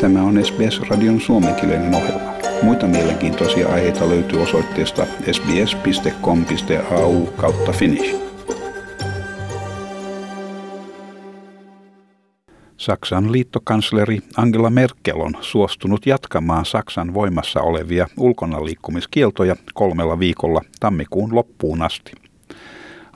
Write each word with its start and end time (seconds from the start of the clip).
Tämä 0.00 0.22
on 0.22 0.44
SBS-radion 0.44 1.20
suomenkielinen 1.20 1.94
ohjelma. 1.94 2.32
Muita 2.62 2.86
mielenkiintoisia 2.86 3.68
aiheita 3.68 4.08
löytyy 4.08 4.42
osoitteesta 4.42 5.06
sbs.com.au 5.32 7.26
kautta 7.26 7.72
finnish. 7.72 8.16
Saksan 12.76 13.32
liittokansleri 13.32 14.18
Angela 14.36 14.70
Merkel 14.70 15.20
on 15.20 15.32
suostunut 15.40 16.06
jatkamaan 16.06 16.64
Saksan 16.64 17.14
voimassa 17.14 17.60
olevia 17.60 18.06
ulkonaliikkumiskieltoja 18.16 19.56
kolmella 19.74 20.18
viikolla 20.18 20.60
tammikuun 20.80 21.34
loppuun 21.34 21.82
asti. 21.82 22.12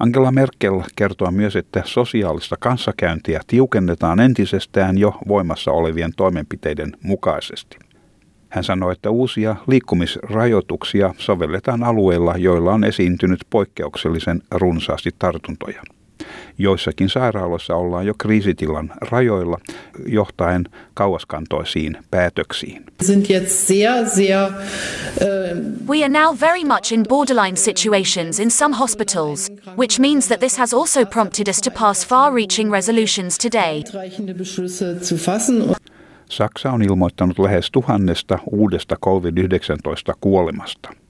Angela 0.00 0.30
Merkel 0.30 0.82
kertoo 0.96 1.30
myös, 1.30 1.56
että 1.56 1.82
sosiaalista 1.84 2.56
kanssakäyntiä 2.60 3.40
tiukennetaan 3.46 4.20
entisestään 4.20 4.98
jo 4.98 5.18
voimassa 5.28 5.70
olevien 5.70 6.12
toimenpiteiden 6.16 6.92
mukaisesti. 7.02 7.78
Hän 8.48 8.64
sanoi, 8.64 8.92
että 8.92 9.10
uusia 9.10 9.56
liikkumisrajoituksia 9.66 11.14
sovelletaan 11.18 11.82
alueilla, 11.82 12.34
joilla 12.36 12.72
on 12.72 12.84
esiintynyt 12.84 13.40
poikkeuksellisen 13.50 14.42
runsaasti 14.50 15.10
tartuntoja. 15.18 15.82
Joissakin 16.58 17.08
sairaaloissa 17.08 17.76
ollaan 17.76 18.06
jo 18.06 18.14
kriisitilan 18.18 18.90
rajoilla 19.10 19.58
johtaen 20.06 20.64
kauaskantoisiin 20.94 21.96
päätöksiin. 22.10 22.84
We 25.88 26.04
are 26.04 26.08
now 26.08 26.40
very 26.40 26.64
much 26.64 26.92
in 26.92 27.04
borderline 27.08 27.56
situations 27.56 28.40
in 28.40 28.50
some 28.50 28.76
hospitals, 28.76 29.52
which 29.78 30.00
means 30.00 30.28
that 30.28 30.40
this 30.40 30.58
has 30.58 30.74
also 30.74 31.04
prompted 31.04 31.48
us 31.48 31.60
to 31.60 31.70
pass 31.70 32.06
far-reaching 32.06 32.72
resolutions 32.72 33.38
today. 33.38 33.82
Saksa 36.28 36.72
on 36.72 36.82
ilmoittanut 36.82 37.38
lähes 37.38 37.70
tuhannesta 37.70 38.38
uudesta 38.52 38.96
COVID-19 38.96 40.14
kuolemasta. 40.20 41.03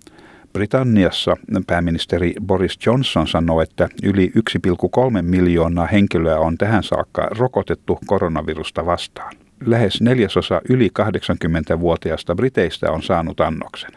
Britanniassa 0.55 1.37
pääministeri 1.67 2.35
Boris 2.47 2.79
Johnson 2.87 3.29
sanoi, 3.29 3.63
että 3.63 3.89
yli 4.03 4.33
1,3 4.57 5.23
miljoonaa 5.23 5.87
henkilöä 5.87 6.39
on 6.39 6.59
tähän 6.59 6.83
saakka 6.83 7.29
rokotettu 7.39 7.99
koronavirusta 8.07 8.87
vastaan. 8.87 9.33
Lähes 9.67 10.01
neljäsosa 10.01 10.61
yli 10.69 10.91
80-vuotiaista 11.01 12.35
briteistä 12.35 12.93
on 12.93 13.03
saanut 13.03 13.41
annoksen. 13.41 13.91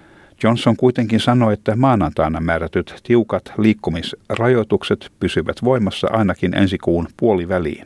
Johnson 0.43 0.77
kuitenkin 0.77 1.19
sanoi, 1.19 1.53
että 1.53 1.75
maanantaina 1.75 2.39
määrätyt 2.39 2.95
tiukat 3.03 3.53
liikkumisrajoitukset 3.57 5.11
pysyvät 5.19 5.63
voimassa 5.63 6.07
ainakin 6.11 6.57
ensi 6.57 6.77
kuun 6.77 7.07
puoliväliin. 7.17 7.85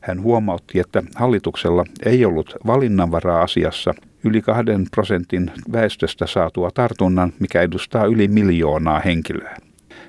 Hän 0.00 0.22
huomautti, 0.22 0.80
että 0.80 1.02
hallituksella 1.16 1.84
ei 2.06 2.24
ollut 2.24 2.56
valinnanvaraa 2.66 3.42
asiassa 3.42 3.94
yli 4.24 4.42
kahden 4.42 4.86
prosentin 4.90 5.50
väestöstä 5.72 6.26
saatua 6.26 6.70
tartunnan, 6.74 7.32
mikä 7.38 7.62
edustaa 7.62 8.04
yli 8.04 8.28
miljoonaa 8.28 8.98
henkilöä. 9.00 9.56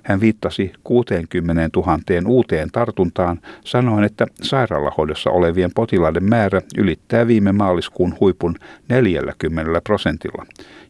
Hän 0.03 0.21
viittasi 0.21 0.73
60 0.83 1.69
000 1.75 1.99
uuteen 2.27 2.69
tartuntaan, 2.71 3.39
sanoen, 3.65 4.03
että 4.03 4.27
sairaalahoidossa 4.41 5.29
olevien 5.29 5.71
potilaiden 5.75 6.23
määrä 6.23 6.61
ylittää 6.77 7.27
viime 7.27 7.51
maaliskuun 7.51 8.15
huipun 8.19 8.55
40 8.89 9.81
prosentilla, 9.83 10.45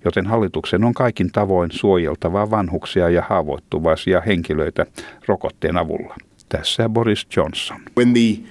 joten 0.06 0.26
hallituksen 0.26 0.84
on 0.84 0.94
kaikin 0.94 1.32
tavoin 1.32 1.72
suojeltava 1.72 2.52
vanhuksia 2.52 3.10
ja 3.10 3.24
haavoittuvaisia 3.30 4.22
henkilöitä 4.22 4.86
rokotteen 5.28 5.78
avulla. 5.78 6.16
Tässä 6.50 6.90
Boris 6.90 7.28
Johnson. 7.38 7.78
When 7.98 8.14
the 8.14 8.50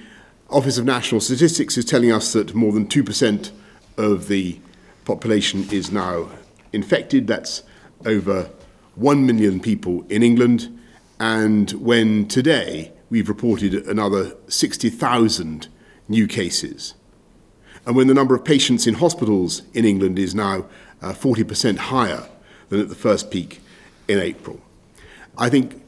Office 0.49 0.81
of 0.81 0.87
National 0.87 1.19
Statistics 1.19 1.77
is 1.77 1.85
telling 1.85 2.15
us 2.15 2.33
that 2.33 2.53
more 2.53 2.71
than 2.71 2.87
2% 2.87 3.62
of 3.97 4.27
the 4.27 4.59
population 5.05 5.67
is 5.71 5.91
now 5.91 6.29
infected. 6.71 7.27
That's 7.27 7.63
over 8.05 8.49
1 8.95 9.25
million 9.25 9.59
people 9.59 10.05
in 10.09 10.23
England. 10.23 10.79
And 11.19 11.71
when 11.73 12.27
today 12.27 12.91
we've 13.09 13.29
reported 13.29 13.73
another 13.87 14.35
60,000 14.47 15.67
new 16.07 16.27
cases. 16.27 16.95
And 17.85 17.95
when 17.95 18.07
the 18.07 18.13
number 18.13 18.35
of 18.35 18.45
patients 18.45 18.87
in 18.87 18.95
hospitals 18.95 19.61
in 19.73 19.85
England 19.85 20.17
is 20.17 20.33
now 20.33 20.65
uh, 21.01 21.11
40% 21.11 21.77
higher 21.77 22.27
than 22.69 22.79
at 22.79 22.89
the 22.89 22.95
first 22.95 23.29
peak 23.29 23.61
in 24.07 24.19
April. 24.19 24.61
I 25.37 25.49
think, 25.49 25.81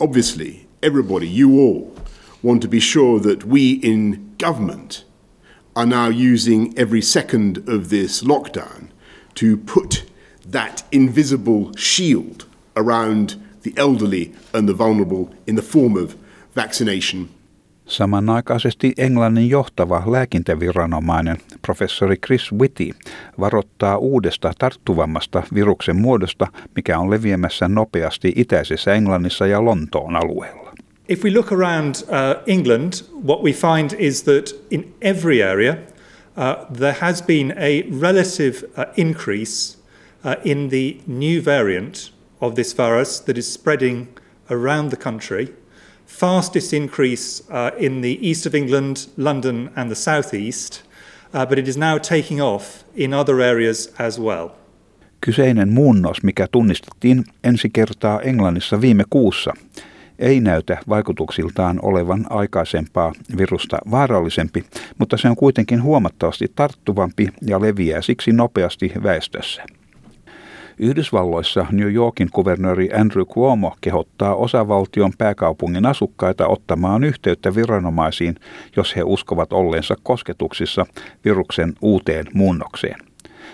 obviously, 0.00 0.66
everybody, 0.82 1.28
you 1.28 1.58
all, 1.58 1.94
want 2.42 2.62
to 2.62 2.68
be 2.68 2.80
sure 2.80 3.18
that 3.20 3.44
we 3.44 3.72
in 3.74 4.34
government 4.38 5.04
are 5.74 5.86
now 5.86 6.08
using 6.08 6.72
every 6.76 7.02
second 7.02 7.56
of 7.68 7.88
this 7.88 8.22
lockdown 8.22 8.88
to 9.34 9.56
put 9.74 10.04
that 10.50 10.84
invisible 10.92 11.72
shield 11.76 12.46
around 12.76 13.30
the 13.62 13.72
elderly 13.76 14.32
and 14.54 14.68
the 14.68 14.78
vulnerable 14.78 15.34
in 15.46 15.56
the 15.56 15.62
form 15.62 15.96
of 15.96 16.14
vaccination. 16.56 17.28
Samanaikaisesti 17.86 18.92
Englannin 18.98 19.48
johtava 19.48 20.02
lääkintäviranomainen 20.06 21.36
professori 21.62 22.16
Chris 22.16 22.52
Whitty 22.52 22.90
varoittaa 23.40 23.96
uudesta 23.96 24.52
tarttuvammasta 24.58 25.42
viruksen 25.54 25.96
muodosta, 25.96 26.46
mikä 26.76 26.98
on 26.98 27.10
leviämässä 27.10 27.68
nopeasti 27.68 28.32
itäisessä 28.36 28.94
Englannissa 28.94 29.46
ja 29.46 29.64
Lontoon 29.64 30.16
alueella. 30.16 30.71
If 31.08 31.24
we 31.24 31.30
look 31.30 31.50
around 31.50 32.04
uh, 32.08 32.42
England, 32.46 33.02
what 33.12 33.42
we 33.42 33.52
find 33.52 33.92
is 33.94 34.22
that 34.22 34.52
in 34.70 34.94
every 35.02 35.42
area 35.42 35.82
uh, 36.36 36.64
there 36.70 36.92
has 36.92 37.20
been 37.20 37.52
a 37.56 37.82
relative 37.82 38.64
uh, 38.76 38.84
increase 38.96 39.76
uh, 40.22 40.36
in 40.44 40.68
the 40.68 41.00
new 41.06 41.42
variant 41.42 42.12
of 42.40 42.54
this 42.54 42.72
virus 42.72 43.18
that 43.20 43.36
is 43.36 43.52
spreading 43.52 44.06
around 44.48 44.90
the 44.90 44.96
country. 44.96 45.48
Fastest 46.06 46.72
increase 46.72 47.42
uh, 47.50 47.72
in 47.78 48.00
the 48.02 48.18
east 48.20 48.46
of 48.46 48.54
England, 48.54 49.08
London, 49.16 49.70
and 49.74 49.90
the 49.90 49.96
southeast, 49.96 50.82
uh, 51.34 51.44
but 51.44 51.58
it 51.58 51.66
is 51.66 51.76
now 51.76 51.98
taking 51.98 52.40
off 52.40 52.84
in 52.94 53.12
other 53.12 53.40
areas 53.40 53.92
as 53.98 54.20
well. 54.20 54.50
Kyseinen 55.20 55.68
muunnos, 55.68 56.22
mikä 56.22 56.48
tunnistettiin 56.52 57.24
ensi 57.44 57.70
kertaa 57.70 58.20
Englannissa 58.20 58.80
viime 58.80 59.04
kuussa, 59.10 59.52
ei 60.22 60.40
näytä 60.40 60.78
vaikutuksiltaan 60.88 61.78
olevan 61.82 62.26
aikaisempaa 62.30 63.12
virusta 63.36 63.78
vaarallisempi, 63.90 64.64
mutta 64.98 65.16
se 65.16 65.28
on 65.28 65.36
kuitenkin 65.36 65.82
huomattavasti 65.82 66.52
tarttuvampi 66.54 67.28
ja 67.46 67.60
leviää 67.60 68.02
siksi 68.02 68.32
nopeasti 68.32 68.92
väestössä. 69.02 69.62
Yhdysvalloissa 70.78 71.66
New 71.72 71.94
Yorkin 71.94 72.28
kuvernööri 72.32 72.92
Andrew 72.92 73.24
Cuomo 73.26 73.76
kehottaa 73.80 74.34
osavaltion 74.34 75.12
pääkaupungin 75.18 75.86
asukkaita 75.86 76.46
ottamaan 76.46 77.04
yhteyttä 77.04 77.54
viranomaisiin, 77.54 78.34
jos 78.76 78.96
he 78.96 79.02
uskovat 79.02 79.52
olleensa 79.52 79.96
kosketuksissa 80.02 80.86
viruksen 81.24 81.72
uuteen 81.80 82.26
muunnokseen. 82.34 83.11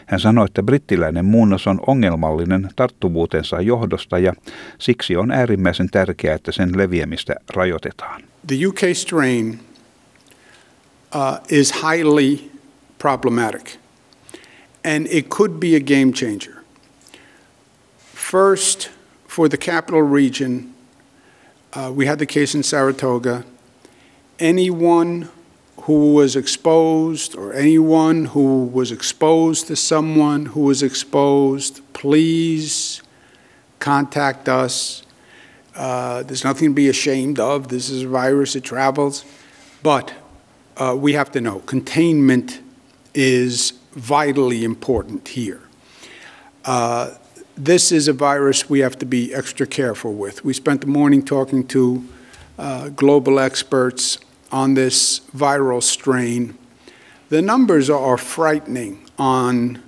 Hän 0.09 0.21
sanoi, 0.21 0.45
että 0.45 0.63
brittiläinen 0.63 1.25
muunnos 1.25 1.67
on 1.67 1.81
ongelmallinen 1.87 2.69
tarttuvuutensa 2.77 3.61
johdosta 3.61 4.19
ja 4.19 4.33
siksi 4.79 5.17
on 5.17 5.31
äärimmäisen 5.31 5.91
tärkeää, 5.91 6.35
että 6.35 6.53
sen 6.53 6.79
leviämistä 6.79 7.35
rajoitetaan. 7.55 8.23
The 8.47 8.67
UK 8.67 8.79
strain 8.93 9.59
uh, 11.15 11.39
is 11.49 11.75
highly 11.75 12.51
problematic 12.99 13.79
and 14.85 15.07
it 15.11 15.29
could 15.29 15.51
be 15.61 15.77
a 15.77 15.81
game 15.81 16.13
changer. 16.13 16.55
First, 18.15 18.91
for 19.29 19.49
the 19.49 19.57
capital 19.57 20.03
region, 20.03 20.75
uh, 21.77 21.91
we 21.91 22.07
had 22.07 22.19
the 22.19 22.27
case 22.27 22.55
in 22.55 22.63
Saratoga. 22.63 23.43
Anyone 24.41 25.29
who 25.83 26.15
was 26.15 26.37
exposed 26.37 27.35
or 27.35 27.53
anyone 27.53 28.27
who 28.27 28.65
was 28.65 28.93
exposed 28.93 29.67
to 29.69 29.77
someone 29.77 30.47
who 30.47 30.61
was 30.61 30.83
exposed, 30.83 31.81
please 31.93 33.03
contact 33.79 34.49
us. 34.49 35.03
Uh, 35.75 36.23
there's 36.25 36.45
nothing 36.45 36.71
to 36.71 36.75
be 36.75 36.89
ashamed 36.89 37.39
of. 37.39 37.69
This 37.69 37.89
is 37.91 38.03
a 38.03 38.09
virus, 38.09 38.57
it 38.57 38.65
travels. 38.65 39.25
But 39.83 40.13
uh, 40.77 40.97
we 40.99 41.13
have 41.13 41.31
to 41.33 41.41
know 41.41 41.61
containment 41.61 42.61
is 43.15 43.73
vitally 43.93 44.65
important 44.65 45.29
here. 45.29 45.63
Uh, 46.65 47.15
this 47.57 47.91
is 47.91 48.09
a 48.09 48.13
virus 48.13 48.69
we 48.69 48.81
have 48.81 48.99
to 48.99 49.07
be 49.07 49.35
extra 49.35 49.67
careful 49.67 50.15
with. 50.15 50.45
We 50.45 50.53
spent 50.53 50.81
the 50.81 50.87
morning 50.87 51.25
talking 51.25 51.67
to 51.69 52.05
uh, 52.59 52.89
global 52.91 53.41
experts 53.41 54.19
on 54.53 54.75
this 54.75 55.23
viral 55.39 55.81
strain. 55.81 56.55
The 57.29 57.43
numbers 57.43 57.91
are 57.91 58.17
frightening 58.17 58.99
on 59.19 59.79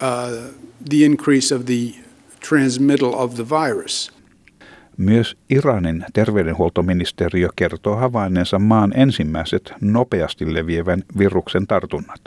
uh, 0.00 0.30
the 0.90 1.04
increase 1.04 1.54
of 1.54 1.64
the 1.64 1.94
transmittal 2.48 3.14
of 3.14 3.34
the 3.34 3.44
virus. 3.44 4.14
Myös 4.96 5.36
Iranin 5.50 6.04
terveydenhuoltoministeriö 6.12 7.48
kertoo 7.56 7.96
havainneensa 7.96 8.58
maan 8.58 8.92
ensimmäiset 8.96 9.72
nopeasti 9.80 10.54
leviävän 10.54 11.02
viruksen 11.18 11.66
tartunnat. 11.66 12.20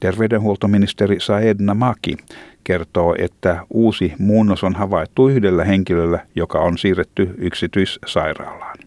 Terveydenhuoltoministeri 0.00 1.20
Saed 1.20 1.56
Namaki 1.60 2.16
kertoo, 2.64 3.14
että 3.18 3.66
uusi 3.70 4.12
muunnos 4.18 4.64
on 4.64 4.74
havaittu 4.74 5.28
yhdellä 5.28 5.64
henkilöllä, 5.64 6.26
joka 6.34 6.58
on 6.58 6.78
siirretty 6.78 7.34
yksityissairaalaan. 7.38 8.78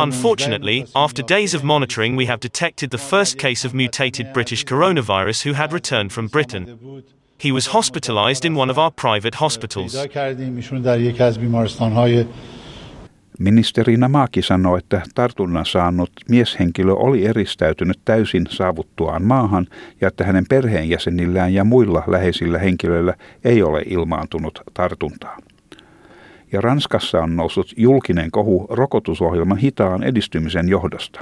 Unfortunately, 0.00 0.86
after 0.94 1.22
days 1.22 1.54
of 1.54 1.62
monitoring, 1.62 2.16
we 2.16 2.24
have 2.26 2.40
detected 2.40 2.90
the 2.90 2.98
first 2.98 3.36
case 3.36 3.66
of 3.66 3.74
mutated 3.74 4.32
British 4.32 4.64
coronavirus 4.64 5.42
who 5.44 5.52
had 5.52 5.72
returned 5.74 6.10
from 6.10 6.28
Britain. 6.28 6.64
He 7.44 7.52
was 7.52 7.66
hospitalized 7.66 8.46
in 8.46 8.56
one 8.56 8.70
of 8.70 8.78
our 8.78 8.90
private 8.90 9.34
hospitals. 9.34 9.94
Ministeri 13.38 13.96
Namaki 13.96 14.42
sanoi, 14.42 14.78
että 14.78 15.02
tartunnan 15.14 15.66
saanut 15.66 16.10
mieshenkilö 16.28 16.92
oli 16.92 17.26
eristäytynyt 17.26 18.00
täysin 18.04 18.46
saavuttuaan 18.50 19.22
maahan 19.22 19.66
ja 20.00 20.08
että 20.08 20.24
hänen 20.24 20.44
perheenjäsenillään 20.48 21.54
ja 21.54 21.64
muilla 21.64 22.04
läheisillä 22.06 22.58
henkilöillä 22.58 23.14
ei 23.44 23.62
ole 23.62 23.82
ilmaantunut 23.86 24.60
tartuntaa. 24.74 25.36
Ja 26.52 26.60
Ranskassa 26.60 27.22
on 27.22 27.36
noussut 27.36 27.72
julkinen 27.76 28.30
kohu 28.30 28.66
rokotusohjelman 28.70 29.58
hitaan 29.58 30.02
edistymisen 30.02 30.68
johdosta. 30.68 31.20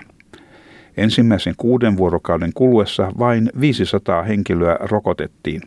Ensimmäisen 0.97 1.55
kuuden 1.57 1.97
vuorokauden 1.97 2.51
kuluessa 2.55 3.13
vain 3.19 3.51
500 3.61 4.23
henkilöä 4.23 4.77
rokotettiin, 4.81 5.63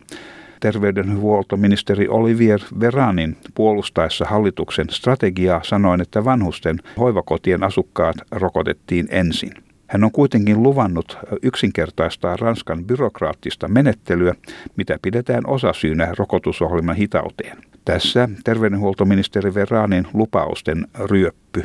terveydenhuoltoministeri 0.59 2.07
Olivier 2.07 2.59
Veranin 2.79 3.37
puolustaessa 3.55 4.25
hallituksen 4.25 4.89
strategiaa 4.89 5.61
sanoen, 5.63 6.01
että 6.01 6.25
vanhusten 6.25 6.79
hoivakotien 6.97 7.63
asukkaat 7.63 8.15
rokotettiin 8.31 9.07
ensin. 9.11 9.70
Hän 9.91 10.03
on 10.03 10.11
kuitenkin 10.11 10.63
luvannut 10.63 11.17
yksinkertaistaa 11.43 12.37
Ranskan 12.37 12.85
byrokraattista 12.85 13.67
menettelyä, 13.67 14.35
mitä 14.77 14.99
pidetään 15.01 15.43
osasyynä 15.47 16.13
rokotusohjelman 16.17 16.95
hitauteen. 16.95 17.57
Tässä 17.85 18.29
terveydenhuoltoministeri 18.43 19.53
Veranin 19.53 20.07
lupausten 20.13 20.87
ryöppy. 20.99 21.63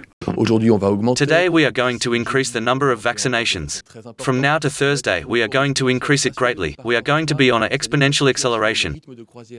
Today 1.18 1.48
we 1.50 1.64
are 1.66 1.72
going 1.72 1.98
to 2.04 2.12
increase 2.12 2.52
the 2.52 2.60
number 2.60 2.88
of 2.88 3.04
vaccinations. 3.04 3.84
From 4.22 4.36
now 4.36 4.58
to 4.60 4.68
Thursday 4.70 5.24
we 5.24 5.42
are 5.42 5.48
going 5.48 5.74
to 5.78 5.88
increase 5.88 6.28
it 6.28 6.34
greatly. 6.34 6.74
We 6.84 6.96
are 6.96 7.02
going 7.02 7.28
to 7.28 7.34
be 7.34 7.52
on 7.52 7.62
an 7.62 7.70
exponential 7.70 8.28
acceleration. 8.28 8.94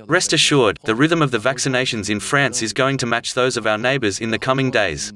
Rest 0.08 0.34
assured, 0.34 0.78
the 0.84 0.96
rhythm 0.96 1.22
of 1.22 1.32
the 1.32 1.50
vaccinations 1.50 2.10
in 2.10 2.20
France 2.20 2.66
is 2.66 2.74
going 2.74 3.00
to 3.00 3.06
match 3.06 3.34
those 3.34 3.60
of 3.60 3.66
our 3.66 3.78
neighbours 3.78 4.22
in 4.22 4.32
the 4.32 4.40
coming 4.40 4.72
days. 4.74 5.14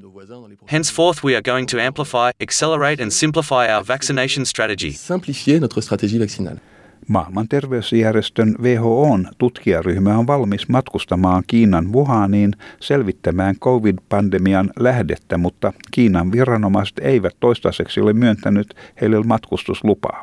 Henceforth 0.71 1.24
we 1.24 1.36
are 1.36 1.42
going 1.42 1.68
to 1.68 1.77
amplify, 1.80 2.30
accelerate 2.42 3.03
and 3.03 3.12
simplify 3.12 3.74
our 3.74 3.83
vaccination 3.88 4.45
strategy. 4.45 4.92
Simplifier 4.92 5.59
notre 5.59 5.81
stratégie 5.81 6.19
vaccinale. 6.19 6.59
Maailman 7.07 7.48
terveysjärjestön 7.48 8.56
WHOn 8.62 9.27
tutkijaryhmä 9.38 10.18
on 10.18 10.27
valmis 10.27 10.69
matkustamaan 10.69 11.44
Kiinan 11.48 11.94
Wuhaniin 11.94 12.53
selvittämään 12.80 13.56
COVID-pandemian 13.59 14.71
lähdettä, 14.80 15.38
mutta 15.38 15.74
Kiinan 15.92 16.31
viranomaiset 16.31 17.00
eivät 17.00 17.36
toistaiseksi 17.39 18.01
ole 18.01 18.13
myöntänyt 18.13 18.74
heille 19.01 19.24
matkustuslupaa. 19.24 20.21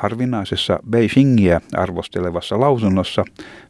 Harvinaisessa 0.00 0.78
Beijingiä 0.90 1.60
arvostelevassa 1.76 2.60
lausunnossa 2.60 3.24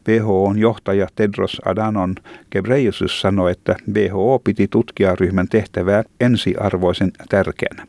WHOn 0.08 0.58
johtaja 0.58 1.06
Tedros 1.14 1.60
Adhanom 1.64 2.14
Ghebreyesus 2.52 3.20
sanoi, 3.20 3.52
että 3.52 3.76
WHO 3.92 4.40
piti 4.44 4.68
tutkijaryhmän 4.68 5.48
tehtävää 5.48 6.02
ensiarvoisen 6.20 7.10
tärkeänä. 7.28 7.86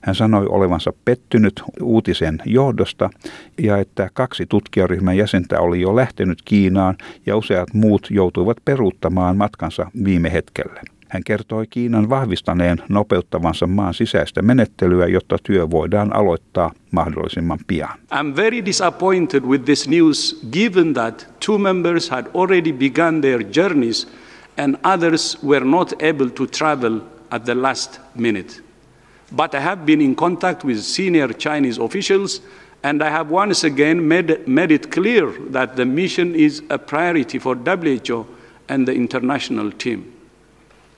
Hän 0.00 0.14
sanoi 0.14 0.46
olevansa 0.48 0.92
pettynyt 1.04 1.62
uutisen 1.82 2.38
johdosta 2.44 3.10
ja 3.62 3.78
että 3.78 4.10
kaksi 4.12 4.46
tutkijaryhmän 4.46 5.16
jäsentä 5.16 5.60
oli 5.60 5.80
jo 5.80 5.96
lähtenyt 5.96 6.42
Kiinaan 6.44 6.96
ja 7.26 7.36
useat 7.36 7.74
muut 7.74 8.06
joutuivat 8.10 8.56
peruuttamaan 8.64 9.36
matkansa 9.36 9.90
viime 10.04 10.32
hetkellä. 10.32 10.95
Hän 11.16 11.24
kertoi 11.24 11.66
Kiinan 11.66 12.08
vahvistaneen 12.08 12.78
nopeuttavansa 12.88 13.66
maan 13.66 13.94
sisäistä 13.94 14.42
menettelyä, 14.42 15.06
jotta 15.06 15.36
työ 15.42 15.70
voidaan 15.70 16.16
aloittaa 16.16 16.72
mahdollisimman 16.90 17.58
pian. 17.66 17.88
I'm 17.88 18.36
very 18.36 18.64
disappointed 18.64 19.42
with 19.42 19.64
this 19.64 19.88
news 19.88 20.40
given 20.52 20.94
that 20.94 21.28
two 21.46 21.58
members 21.58 22.10
had 22.10 22.26
already 22.34 22.72
begun 22.72 23.20
their 23.20 23.42
journeys 23.56 24.08
and 24.58 24.76
others 24.94 25.38
were 25.44 25.64
not 25.64 25.92
able 25.92 26.28
to 26.30 26.46
travel 26.46 27.00
at 27.30 27.44
the 27.44 27.62
last 27.62 28.00
minute. 28.14 28.62
But 29.36 29.54
I 29.54 29.60
have 29.60 29.82
been 29.86 30.00
in 30.00 30.14
contact 30.14 30.64
with 30.64 30.80
senior 30.80 31.32
Chinese 31.32 31.82
officials, 31.82 32.42
and 32.82 33.02
I 33.02 33.10
have 33.10 33.30
once 33.30 33.66
again 33.66 34.08
made, 34.08 34.46
made 34.46 34.74
it 34.74 34.90
clear 34.90 35.32
that 35.52 35.76
the 35.76 35.84
mission 35.84 36.34
is 36.34 36.62
a 36.68 36.78
priority 36.78 37.38
for 37.38 37.56
WHO 37.56 38.26
and 38.68 38.86
the 38.86 38.92
international 38.92 39.72
team. 39.72 40.15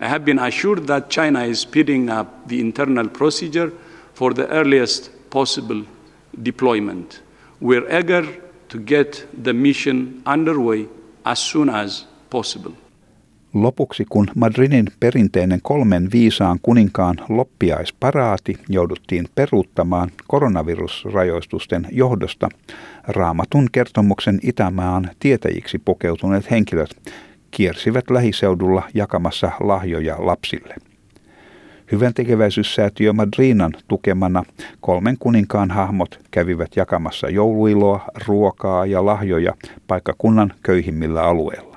I 0.00 0.09
have 0.09 0.25
been 0.25 0.39
assured 0.39 0.87
that 0.87 1.09
China 1.09 1.45
is 1.45 1.61
speeding 1.61 2.11
up 2.11 2.27
the 2.49 2.61
internal 2.61 3.09
procedure 3.09 3.71
for 4.15 4.35
the 4.35 4.47
earliest 4.47 5.11
possible 5.31 5.83
deployment. 6.45 7.23
We're 7.61 7.99
eager 8.00 8.25
to 8.69 8.79
get 8.79 9.29
the 9.45 9.53
mission 9.53 10.23
underway 10.27 10.89
as 11.25 11.50
soon 11.50 11.69
as 11.71 12.06
possible. 12.31 12.73
Lopuksi 13.55 14.05
kun 14.09 14.27
Madridin 14.35 14.87
perinteinen 15.00 15.61
kolmen 15.62 16.09
viisaan 16.12 16.59
kuninkaan 16.62 17.17
loppiaisparaati 17.29 18.59
jouduttiin 18.69 19.29
peruuttamaan 19.35 20.11
koronavirusrajoitusten 20.27 21.87
johdosta, 21.91 22.49
raamatun 23.09 23.69
kertomuksen 23.73 24.39
Itämaan 24.43 25.11
tietäjiksi 25.19 25.79
pukeutuneet 25.79 26.50
henkilöt 26.50 26.97
kiersivät 27.50 28.11
lähiseudulla 28.11 28.83
jakamassa 28.95 29.50
lahjoja 29.61 30.17
lapsille. 30.19 30.75
Hyvän 31.93 32.15
tekeväisyyssäätiö 32.15 33.12
Madrinan 33.12 33.73
tukemana 33.89 34.45
kolmen 34.81 35.17
kuninkaan 35.19 35.71
hahmot 35.71 36.21
kävivät 36.31 36.77
jakamassa 36.77 37.31
jouluiloa, 37.31 38.00
ruokaa 38.27 38.87
ja 38.87 39.06
lahjoja 39.06 39.55
paikkakunnan 39.87 40.53
köyhimmillä 40.62 41.23
alueilla. 41.23 41.68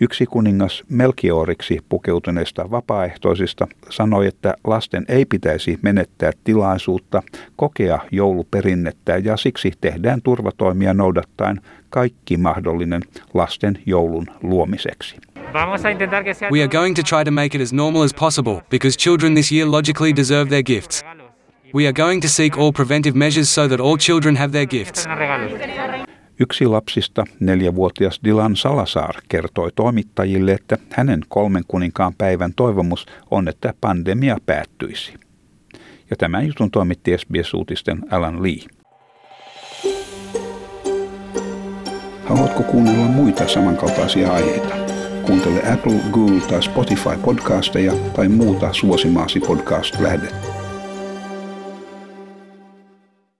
Yksi 0.00 0.26
kuningas 0.26 0.82
Melkioriksi 0.88 1.78
pukeutuneista 1.88 2.70
vapaaehtoisista 2.70 3.66
sanoi, 3.90 4.26
että 4.26 4.54
lasten 4.64 5.04
ei 5.08 5.24
pitäisi 5.24 5.78
menettää 5.82 6.32
tilaisuutta 6.44 7.22
kokea 7.56 7.98
jouluperinnettä 8.10 9.16
ja 9.16 9.36
siksi 9.36 9.72
tehdään 9.80 10.22
turvatoimia 10.22 10.94
noudattaen 10.94 11.60
kaikki 11.90 12.36
mahdollinen 12.36 13.02
lasten 13.34 13.78
joulun 13.86 14.26
luomiseksi. 14.42 15.16
We 16.52 16.62
are 16.62 16.68
going 16.68 16.96
to 16.96 17.02
try 17.02 17.24
to 17.24 17.30
make 17.30 17.56
it 17.56 17.62
as 17.62 17.72
normal 17.72 18.02
as 18.02 18.14
possible 18.14 18.62
because 18.70 18.98
children 18.98 19.34
this 19.34 19.52
year 19.52 19.70
logically 19.70 20.16
deserve 20.16 20.48
their 20.48 20.62
gifts. 20.62 21.04
We 21.74 21.86
are 21.86 21.92
going 21.92 22.22
to 22.22 22.28
seek 22.28 22.58
all 22.58 22.72
preventive 22.72 23.16
measures 23.18 23.54
so 23.54 23.68
that 23.68 23.80
all 23.80 23.96
children 23.96 24.36
have 24.36 24.52
their 24.52 24.66
gifts. 24.66 25.06
Yksi 26.40 26.66
lapsista, 26.66 27.24
neljävuotias 27.40 28.20
Dilan 28.24 28.56
Salazar, 28.56 29.14
kertoi 29.28 29.70
toimittajille, 29.74 30.52
että 30.52 30.78
hänen 30.90 31.20
kolmen 31.28 31.62
kuninkaan 31.68 32.14
päivän 32.18 32.52
toivomus 32.56 33.06
on, 33.30 33.48
että 33.48 33.74
pandemia 33.80 34.38
päättyisi. 34.46 35.14
Ja 36.10 36.16
tämän 36.16 36.46
jutun 36.46 36.70
toimitti 36.70 37.18
SBS-uutisten 37.18 37.98
Alan 38.10 38.42
Lee. 38.42 38.58
Haluatko 42.24 42.62
kuunnella 42.62 43.04
muita 43.04 43.48
samankaltaisia 43.48 44.32
aiheita? 44.32 44.74
Kuuntele 45.26 45.72
Apple, 45.72 46.00
Google 46.12 46.40
tai 46.40 46.62
Spotify 46.62 47.16
podcasteja 47.24 47.92
tai 48.16 48.28
muuta 48.28 48.72
suosimaasi 48.72 49.40
podcast-lähdettä. 49.40 50.53